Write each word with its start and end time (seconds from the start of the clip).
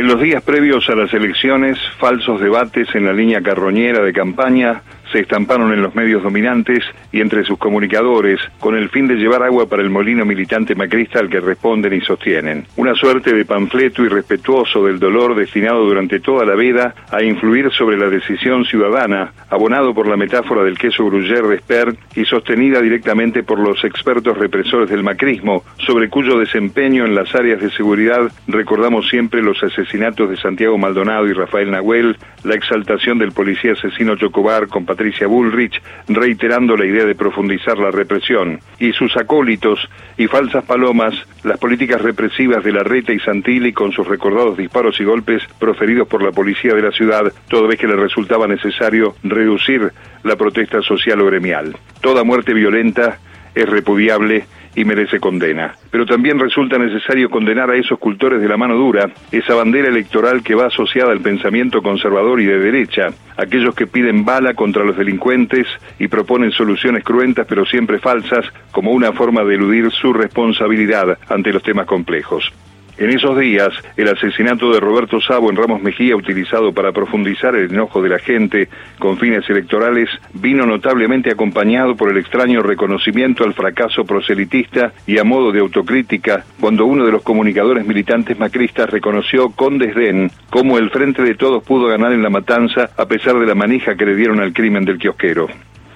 En 0.00 0.06
los 0.06 0.18
días 0.18 0.42
previos 0.42 0.88
a 0.88 0.94
las 0.94 1.12
elecciones, 1.12 1.78
falsos 1.98 2.40
debates 2.40 2.88
en 2.94 3.04
la 3.04 3.12
línea 3.12 3.42
carroñera 3.42 4.02
de 4.02 4.14
campaña 4.14 4.80
se 5.12 5.20
estamparon 5.20 5.72
en 5.72 5.82
los 5.82 5.94
medios 5.94 6.22
dominantes 6.22 6.84
y 7.12 7.20
entre 7.20 7.44
sus 7.44 7.58
comunicadores 7.58 8.40
con 8.58 8.76
el 8.76 8.88
fin 8.88 9.06
de 9.06 9.16
llevar 9.16 9.42
agua 9.42 9.68
para 9.68 9.82
el 9.82 9.90
molino 9.90 10.24
militante 10.24 10.74
macrista 10.74 11.18
al 11.18 11.28
que 11.28 11.40
responden 11.40 11.92
y 11.92 12.00
sostienen. 12.00 12.66
Una 12.76 12.94
suerte 12.94 13.32
de 13.32 13.44
panfleto 13.44 14.04
irrespetuoso 14.04 14.84
del 14.84 14.98
dolor 14.98 15.34
destinado 15.34 15.84
durante 15.84 16.20
toda 16.20 16.44
la 16.44 16.54
vida 16.54 16.94
a 17.10 17.22
influir 17.22 17.70
sobre 17.72 17.96
la 17.96 18.08
decisión 18.08 18.64
ciudadana, 18.64 19.32
abonado 19.48 19.94
por 19.94 20.06
la 20.06 20.16
metáfora 20.16 20.62
del 20.62 20.78
queso 20.78 21.04
gruyère 21.06 21.48
de 21.48 21.58
Sper 21.58 21.94
y 22.14 22.24
sostenida 22.24 22.80
directamente 22.80 23.42
por 23.42 23.58
los 23.58 23.84
expertos 23.84 24.36
represores 24.38 24.90
del 24.90 25.02
macrismo, 25.02 25.64
sobre 25.78 26.08
cuyo 26.08 26.38
desempeño 26.38 27.04
en 27.04 27.14
las 27.14 27.34
áreas 27.34 27.60
de 27.60 27.70
seguridad 27.70 28.30
recordamos 28.46 29.08
siempre 29.08 29.42
los 29.42 29.62
asesinatos 29.62 30.30
de 30.30 30.36
Santiago 30.36 30.78
Maldonado 30.78 31.26
y 31.26 31.32
Rafael 31.32 31.70
Nahuel, 31.70 32.16
la 32.44 32.54
exaltación 32.54 33.18
del 33.18 33.32
policía 33.32 33.72
asesino 33.72 34.16
Chocobar 34.16 34.68
con 34.68 34.84
Patricia 35.00 35.28
Bullrich, 35.28 35.80
reiterando 36.08 36.76
la 36.76 36.84
idea 36.84 37.06
de 37.06 37.14
profundizar 37.14 37.78
la 37.78 37.90
represión, 37.90 38.60
y 38.78 38.92
sus 38.92 39.16
acólitos 39.16 39.80
y 40.18 40.26
falsas 40.26 40.62
palomas, 40.66 41.14
las 41.42 41.58
políticas 41.58 42.02
represivas 42.02 42.62
de 42.62 42.70
la 42.70 42.82
Reta 42.82 43.10
y 43.10 43.18
Santilli 43.18 43.72
con 43.72 43.92
sus 43.92 44.06
recordados 44.06 44.58
disparos 44.58 45.00
y 45.00 45.04
golpes 45.04 45.42
proferidos 45.58 46.06
por 46.06 46.22
la 46.22 46.32
policía 46.32 46.74
de 46.74 46.82
la 46.82 46.90
ciudad, 46.90 47.32
toda 47.48 47.66
vez 47.66 47.78
que 47.78 47.86
le 47.86 47.96
resultaba 47.96 48.46
necesario 48.46 49.14
reducir 49.22 49.90
la 50.22 50.36
protesta 50.36 50.82
social 50.82 51.18
o 51.22 51.24
gremial. 51.24 51.74
Toda 52.02 52.22
muerte 52.22 52.52
violenta 52.52 53.20
es 53.54 53.66
repudiable 53.70 54.44
y 54.74 54.84
merece 54.84 55.18
condena. 55.18 55.74
Pero 55.90 56.06
también 56.06 56.38
resulta 56.38 56.78
necesario 56.78 57.30
condenar 57.30 57.70
a 57.70 57.76
esos 57.76 57.98
cultores 57.98 58.40
de 58.40 58.48
la 58.48 58.56
mano 58.56 58.76
dura, 58.76 59.10
esa 59.32 59.54
bandera 59.54 59.88
electoral 59.88 60.42
que 60.42 60.54
va 60.54 60.66
asociada 60.66 61.12
al 61.12 61.20
pensamiento 61.20 61.82
conservador 61.82 62.40
y 62.40 62.46
de 62.46 62.58
derecha, 62.58 63.08
aquellos 63.36 63.74
que 63.74 63.86
piden 63.86 64.24
bala 64.24 64.54
contra 64.54 64.84
los 64.84 64.96
delincuentes 64.96 65.66
y 65.98 66.08
proponen 66.08 66.52
soluciones 66.52 67.04
cruentas 67.04 67.46
pero 67.48 67.64
siempre 67.64 67.98
falsas 67.98 68.46
como 68.70 68.92
una 68.92 69.12
forma 69.12 69.42
de 69.44 69.54
eludir 69.54 69.90
su 69.90 70.12
responsabilidad 70.12 71.18
ante 71.28 71.52
los 71.52 71.62
temas 71.62 71.86
complejos. 71.86 72.52
En 73.00 73.08
esos 73.08 73.38
días, 73.38 73.72
el 73.96 74.10
asesinato 74.10 74.70
de 74.70 74.78
Roberto 74.78 75.22
Sabo 75.22 75.48
en 75.48 75.56
Ramos 75.56 75.80
Mejía, 75.80 76.14
utilizado 76.14 76.74
para 76.74 76.92
profundizar 76.92 77.56
el 77.56 77.70
enojo 77.70 78.02
de 78.02 78.10
la 78.10 78.18
gente 78.18 78.68
con 78.98 79.16
fines 79.16 79.48
electorales, 79.48 80.10
vino 80.34 80.66
notablemente 80.66 81.30
acompañado 81.30 81.96
por 81.96 82.10
el 82.10 82.18
extraño 82.18 82.60
reconocimiento 82.60 83.44
al 83.44 83.54
fracaso 83.54 84.04
proselitista 84.04 84.92
y 85.06 85.16
a 85.16 85.24
modo 85.24 85.50
de 85.50 85.60
autocrítica, 85.60 86.44
cuando 86.60 86.84
uno 86.84 87.06
de 87.06 87.12
los 87.12 87.22
comunicadores 87.22 87.86
militantes 87.86 88.38
macristas 88.38 88.90
reconoció 88.90 89.48
con 89.48 89.78
desdén 89.78 90.30
cómo 90.50 90.76
el 90.76 90.90
Frente 90.90 91.22
de 91.22 91.36
Todos 91.36 91.64
pudo 91.64 91.86
ganar 91.86 92.12
en 92.12 92.22
la 92.22 92.28
matanza 92.28 92.90
a 92.98 93.06
pesar 93.06 93.38
de 93.38 93.46
la 93.46 93.54
manija 93.54 93.96
que 93.96 94.04
le 94.04 94.14
dieron 94.14 94.40
al 94.40 94.52
crimen 94.52 94.84
del 94.84 94.98
kiosquero. 94.98 95.48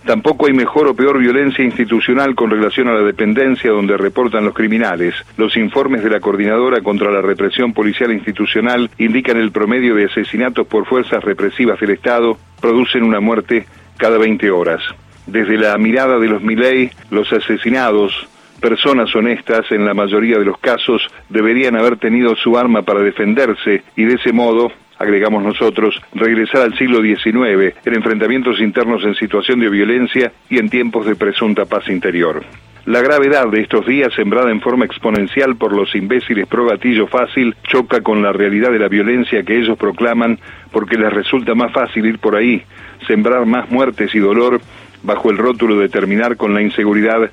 Tampoco 0.05 0.47
hay 0.47 0.53
mejor 0.53 0.87
o 0.89 0.95
peor 0.95 1.19
violencia 1.19 1.65
institucional 1.65 2.35
con 2.35 2.51
relación 2.51 2.89
a 2.89 2.93
la 2.93 3.03
dependencia 3.03 3.71
donde 3.71 3.97
reportan 3.97 4.45
los 4.45 4.55
criminales. 4.55 5.15
Los 5.39 5.57
informes 5.57 6.05
de 6.05 6.11
la 6.11 6.21
Coordinadora 6.21 6.83
contra 6.83 7.11
la 7.11 7.23
Represión 7.23 7.73
Policial 7.73 8.13
Institucional 8.13 8.91
indican 8.99 9.39
el 9.39 9.51
promedio 9.51 9.95
de 9.95 10.05
asesinatos 10.05 10.67
por 10.67 10.85
fuerzas 10.87 11.25
represivas 11.25 11.81
del 11.81 11.91
Estado 11.91 12.37
producen 12.61 13.03
una 13.03 13.21
muerte 13.21 13.67
cada 13.97 14.19
20 14.19 14.51
horas. 14.51 14.83
Desde 15.27 15.57
la 15.57 15.77
mirada 15.79 16.19
de 16.19 16.29
los 16.29 16.43
Miley, 16.43 16.91
los 17.11 17.33
asesinados, 17.33 18.29
personas 18.61 19.15
honestas 19.15 19.71
en 19.71 19.85
la 19.85 19.95
mayoría 19.95 20.39
de 20.39 20.45
los 20.45 20.59
casos 20.59 21.07
deberían 21.29 21.77
haber 21.77 21.97
tenido 21.97 22.35
su 22.37 22.57
arma 22.59 22.83
para 22.83 23.01
defenderse 23.01 23.83
y 23.97 24.05
de 24.05 24.15
ese 24.15 24.33
modo 24.33 24.71
agregamos 24.99 25.43
nosotros, 25.43 26.01
regresar 26.15 26.63
al 26.63 26.77
siglo 26.77 27.03
XIX, 27.03 27.75
en 27.85 27.95
enfrentamientos 27.95 28.61
internos 28.61 29.05
en 29.05 29.15
situación 29.15 29.61
de 29.61 29.69
violencia 29.69 30.33
y 30.49 30.59
en 30.59 30.69
tiempos 30.69 31.07
de 31.07 31.17
presunta 31.17 31.65
paz 31.65 31.89
interior. 31.89 32.43
La 32.87 33.01
gravedad 33.01 33.49
de 33.49 33.63
estos 33.63 33.87
días, 33.87 34.13
sembrada 34.13 34.51
en 34.51 34.61
forma 34.61 34.85
exponencial 34.85 35.57
por 35.57 35.75
los 35.75 35.95
imbéciles 35.95 36.47
pro 36.47 36.67
gatillo 36.67 37.07
fácil, 37.07 37.57
choca 37.63 38.03
con 38.03 38.23
la 38.23 38.31
realidad 38.31 38.71
de 38.73 38.79
la 38.79 38.89
violencia 38.89 39.43
que 39.43 39.57
ellos 39.59 39.79
proclaman 39.79 40.39
porque 40.71 40.99
les 40.99 41.11
resulta 41.11 41.55
más 41.55 41.73
fácil 41.73 42.05
ir 42.05 42.19
por 42.19 42.37
ahí, 42.37 42.63
sembrar 43.07 43.47
más 43.47 43.71
muertes 43.71 44.15
y 44.15 44.19
dolor 44.19 44.61
bajo 45.03 45.31
el 45.31 45.39
rótulo 45.39 45.79
de 45.79 45.89
terminar 45.89 46.37
con 46.37 46.53
la 46.53 46.61
inseguridad 46.61 47.31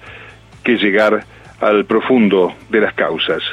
que 0.64 0.78
llegar 0.78 1.26
al 1.60 1.84
profundo 1.84 2.54
de 2.70 2.80
las 2.80 2.94
causas. 2.94 3.44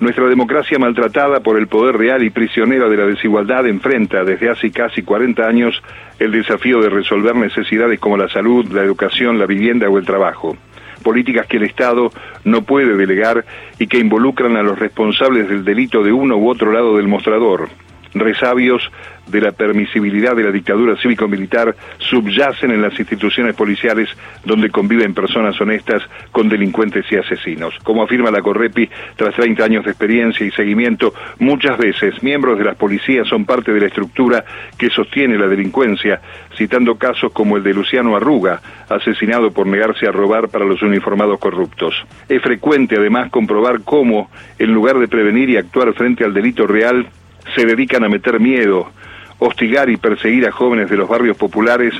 Nuestra 0.00 0.28
democracia 0.28 0.78
maltratada 0.78 1.40
por 1.40 1.58
el 1.58 1.66
poder 1.66 1.96
real 1.96 2.22
y 2.22 2.30
prisionera 2.30 2.88
de 2.88 2.96
la 2.96 3.06
desigualdad 3.06 3.66
enfrenta 3.66 4.22
desde 4.22 4.48
hace 4.48 4.70
casi 4.70 5.02
40 5.02 5.44
años 5.44 5.82
el 6.20 6.30
desafío 6.30 6.80
de 6.80 6.88
resolver 6.88 7.34
necesidades 7.34 7.98
como 7.98 8.16
la 8.16 8.28
salud, 8.28 8.64
la 8.70 8.84
educación, 8.84 9.40
la 9.40 9.46
vivienda 9.46 9.88
o 9.88 9.98
el 9.98 10.06
trabajo. 10.06 10.56
Políticas 11.02 11.48
que 11.48 11.56
el 11.56 11.64
Estado 11.64 12.12
no 12.44 12.62
puede 12.62 12.96
delegar 12.96 13.44
y 13.80 13.88
que 13.88 13.98
involucran 13.98 14.56
a 14.56 14.62
los 14.62 14.78
responsables 14.78 15.48
del 15.48 15.64
delito 15.64 16.04
de 16.04 16.12
uno 16.12 16.36
u 16.36 16.48
otro 16.48 16.70
lado 16.70 16.96
del 16.96 17.08
mostrador, 17.08 17.68
resabios 18.14 18.90
de 19.28 19.40
la 19.40 19.52
permisibilidad 19.52 20.34
de 20.34 20.44
la 20.44 20.50
dictadura 20.50 20.96
cívico-militar 20.96 21.74
subyacen 21.98 22.70
en 22.70 22.82
las 22.82 22.98
instituciones 22.98 23.54
policiales 23.54 24.08
donde 24.44 24.70
conviven 24.70 25.14
personas 25.14 25.60
honestas 25.60 26.02
con 26.32 26.48
delincuentes 26.48 27.04
y 27.10 27.16
asesinos. 27.16 27.74
Como 27.82 28.02
afirma 28.02 28.30
la 28.30 28.42
Correpi, 28.42 28.88
tras 29.16 29.34
30 29.34 29.64
años 29.64 29.84
de 29.84 29.90
experiencia 29.90 30.46
y 30.46 30.50
seguimiento, 30.50 31.12
muchas 31.38 31.78
veces 31.78 32.22
miembros 32.22 32.58
de 32.58 32.64
las 32.64 32.76
policías 32.76 33.28
son 33.28 33.44
parte 33.44 33.72
de 33.72 33.80
la 33.80 33.86
estructura 33.86 34.44
que 34.76 34.90
sostiene 34.90 35.38
la 35.38 35.46
delincuencia, 35.46 36.20
citando 36.56 36.96
casos 36.96 37.32
como 37.32 37.56
el 37.56 37.62
de 37.62 37.74
Luciano 37.74 38.16
Arruga, 38.16 38.60
asesinado 38.88 39.50
por 39.50 39.66
negarse 39.66 40.06
a 40.06 40.12
robar 40.12 40.48
para 40.48 40.64
los 40.64 40.82
uniformados 40.82 41.38
corruptos. 41.38 41.94
Es 42.28 42.42
frecuente 42.42 42.96
además 42.96 43.30
comprobar 43.30 43.82
cómo, 43.84 44.30
en 44.58 44.72
lugar 44.72 44.98
de 44.98 45.08
prevenir 45.08 45.50
y 45.50 45.56
actuar 45.56 45.92
frente 45.92 46.24
al 46.24 46.32
delito 46.32 46.66
real, 46.66 47.06
se 47.54 47.66
dedican 47.66 48.04
a 48.04 48.08
meter 48.08 48.40
miedo, 48.40 48.90
hostigar 49.38 49.90
y 49.90 49.96
perseguir 49.96 50.46
a 50.46 50.52
jóvenes 50.52 50.90
de 50.90 50.96
los 50.96 51.08
barrios 51.08 51.36
populares 51.36 51.94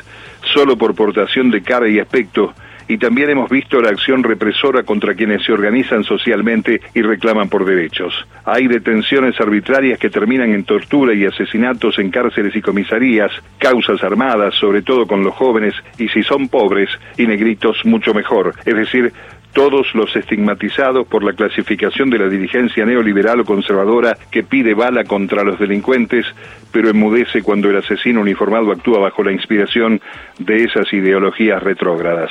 solo 0.53 0.77
por 0.77 0.95
portación 0.95 1.51
de 1.51 1.63
cara 1.63 1.89
y 1.89 1.99
aspecto, 1.99 2.55
y 2.89 2.97
también 2.97 3.29
hemos 3.29 3.51
visto 3.51 3.81
la 3.83 3.91
acción 3.91 4.25
represora 4.25 4.83
contra 4.83 5.15
quienes 5.15 5.45
se 5.45 5.53
organizan 5.53 6.05
socialmente 6.05 6.81
y 6.95 7.03
reclaman 7.03 7.51
por 7.51 7.67
derechos. 7.67 8.27
Hay 8.47 8.67
detenciones 8.67 9.39
arbitrarias 9.41 9.99
que 9.99 10.09
terminan 10.09 10.55
en 10.55 10.65
tortura 10.65 11.13
y 11.13 11.27
asesinatos 11.27 11.99
en 11.99 12.11
cárceles 12.11 12.57
y 12.57 12.63
comisarías, 12.63 13.31
causas 13.59 14.03
armadas, 14.03 14.55
sobre 14.55 14.81
todo 14.81 15.07
con 15.07 15.23
los 15.23 15.35
jóvenes, 15.35 15.75
y 15.99 16.09
si 16.09 16.23
son 16.23 16.49
pobres 16.49 16.89
y 17.19 17.27
negritos, 17.27 17.85
mucho 17.85 18.15
mejor. 18.15 18.55
Es 18.65 18.75
decir, 18.75 19.13
todos 19.53 19.95
los 19.95 20.15
estigmatizados 20.15 21.07
por 21.07 21.25
la 21.25 21.33
clasificación 21.33 22.11
de 22.11 22.19
la 22.19 22.29
dirigencia 22.29 22.85
neoliberal 22.85 23.41
o 23.41 23.45
conservadora 23.45 24.17
que 24.31 24.43
pide 24.43 24.75
bala 24.75 25.05
contra 25.05 25.43
los 25.43 25.59
delincuentes, 25.59 26.27
pero 26.73 26.91
enmudece 26.91 27.43
cuando 27.43 27.71
el 27.71 27.77
asesino 27.77 28.21
uniformado 28.21 28.71
actúa 28.71 28.99
bajo 28.99 29.23
la 29.23 29.33
inspiración 29.33 30.01
de 30.39 30.65
esas 30.65 30.93
ideologías 30.93 31.63
retrógradas. 31.63 32.31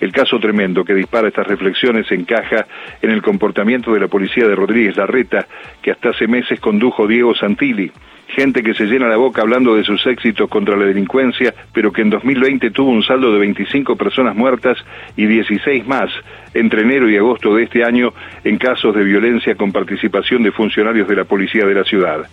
El 0.00 0.12
caso 0.12 0.38
tremendo 0.38 0.84
que 0.84 0.94
dispara 0.94 1.28
estas 1.28 1.46
reflexiones 1.46 2.10
encaja 2.12 2.66
en 3.02 3.10
el 3.10 3.22
comportamiento 3.22 3.92
de 3.92 4.00
la 4.00 4.08
policía 4.08 4.46
de 4.46 4.54
Rodríguez 4.54 4.96
Larreta, 4.96 5.46
que 5.82 5.90
hasta 5.90 6.10
hace 6.10 6.28
meses 6.28 6.60
condujo 6.60 7.06
Diego 7.06 7.34
Santilli, 7.34 7.90
gente 8.38 8.62
que 8.62 8.72
se 8.72 8.84
llena 8.84 9.08
la 9.08 9.16
boca 9.16 9.42
hablando 9.42 9.74
de 9.74 9.82
sus 9.82 10.06
éxitos 10.06 10.48
contra 10.48 10.76
la 10.76 10.84
delincuencia, 10.84 11.52
pero 11.72 11.90
que 11.90 12.02
en 12.02 12.10
2020 12.10 12.70
tuvo 12.70 12.92
un 12.92 13.02
saldo 13.02 13.32
de 13.32 13.40
25 13.40 13.96
personas 13.96 14.36
muertas 14.36 14.78
y 15.16 15.26
16 15.26 15.84
más 15.88 16.08
entre 16.54 16.82
enero 16.82 17.10
y 17.10 17.16
agosto 17.16 17.56
de 17.56 17.64
este 17.64 17.82
año 17.82 18.12
en 18.44 18.56
casos 18.56 18.94
de 18.94 19.02
violencia 19.02 19.56
con 19.56 19.72
participación 19.72 20.44
de 20.44 20.52
funcionarios 20.52 21.08
de 21.08 21.16
la 21.16 21.24
policía 21.24 21.66
de 21.66 21.74
la 21.74 21.82
ciudad. 21.82 22.28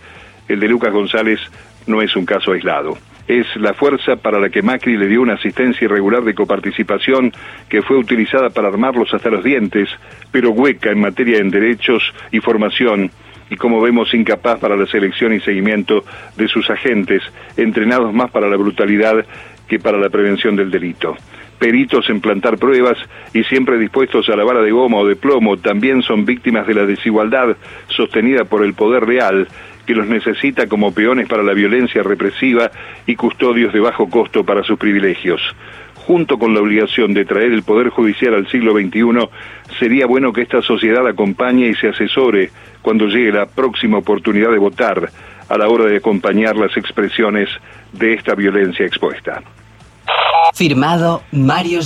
El 0.46 0.60
de 0.60 0.68
Lucas 0.68 0.92
González 0.92 1.40
no 1.88 2.00
es 2.00 2.14
un 2.14 2.24
caso 2.24 2.52
aislado. 2.52 2.96
Es 3.26 3.44
la 3.56 3.74
fuerza 3.74 4.14
para 4.14 4.38
la 4.38 4.48
que 4.48 4.62
Macri 4.62 4.96
le 4.96 5.08
dio 5.08 5.22
una 5.22 5.34
asistencia 5.34 5.86
irregular 5.86 6.22
de 6.22 6.34
coparticipación 6.34 7.32
que 7.68 7.82
fue 7.82 7.96
utilizada 7.96 8.50
para 8.50 8.68
armarlos 8.68 9.12
hasta 9.12 9.28
los 9.28 9.42
dientes, 9.42 9.88
pero 10.30 10.52
hueca 10.52 10.92
en 10.92 11.00
materia 11.00 11.38
de 11.38 11.50
derechos 11.50 12.14
y 12.30 12.38
formación 12.38 13.10
y 13.50 13.56
como 13.56 13.80
vemos 13.80 14.12
incapaz 14.14 14.58
para 14.58 14.76
la 14.76 14.86
selección 14.86 15.32
y 15.32 15.40
seguimiento 15.40 16.04
de 16.36 16.48
sus 16.48 16.68
agentes, 16.70 17.22
entrenados 17.56 18.12
más 18.12 18.30
para 18.30 18.48
la 18.48 18.56
brutalidad 18.56 19.24
que 19.68 19.78
para 19.78 19.98
la 19.98 20.10
prevención 20.10 20.56
del 20.56 20.70
delito. 20.70 21.16
Peritos 21.58 22.10
en 22.10 22.20
plantar 22.20 22.58
pruebas 22.58 22.98
y 23.32 23.42
siempre 23.44 23.78
dispuestos 23.78 24.28
a 24.28 24.36
la 24.36 24.44
vara 24.44 24.60
de 24.60 24.70
goma 24.70 24.98
o 24.98 25.06
de 25.06 25.16
plomo 25.16 25.56
también 25.56 26.02
son 26.02 26.26
víctimas 26.26 26.66
de 26.66 26.74
la 26.74 26.84
desigualdad 26.84 27.56
sostenida 27.88 28.44
por 28.44 28.62
el 28.62 28.74
poder 28.74 29.06
real 29.06 29.48
que 29.86 29.94
los 29.94 30.06
necesita 30.06 30.66
como 30.66 30.92
peones 30.92 31.28
para 31.28 31.42
la 31.42 31.54
violencia 31.54 32.02
represiva 32.02 32.70
y 33.06 33.14
custodios 33.16 33.72
de 33.72 33.80
bajo 33.80 34.10
costo 34.10 34.44
para 34.44 34.64
sus 34.64 34.78
privilegios 34.78 35.40
junto 36.06 36.38
con 36.38 36.54
la 36.54 36.60
obligación 36.60 37.14
de 37.14 37.24
traer 37.24 37.52
el 37.52 37.64
Poder 37.64 37.88
Judicial 37.90 38.34
al 38.34 38.48
siglo 38.48 38.72
XXI, 38.72 39.28
sería 39.78 40.06
bueno 40.06 40.32
que 40.32 40.42
esta 40.42 40.62
sociedad 40.62 41.06
acompañe 41.06 41.66
y 41.66 41.74
se 41.74 41.88
asesore 41.88 42.50
cuando 42.80 43.06
llegue 43.06 43.32
la 43.32 43.46
próxima 43.46 43.98
oportunidad 43.98 44.52
de 44.52 44.58
votar 44.58 45.10
a 45.48 45.58
la 45.58 45.68
hora 45.68 45.86
de 45.86 45.96
acompañar 45.96 46.56
las 46.56 46.76
expresiones 46.76 47.48
de 47.92 48.14
esta 48.14 48.34
violencia 48.34 48.86
expuesta. 48.86 49.42
Firmado 50.54 51.22
Mario. 51.32 51.80